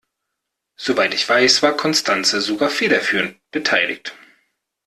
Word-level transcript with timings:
Soweit 0.77 1.13
ich 1.13 1.29
weiß, 1.29 1.61
war 1.61 1.77
Constanze 1.77 2.41
sogar 2.41 2.71
federführend 2.71 3.37
beteiligt. 3.51 4.15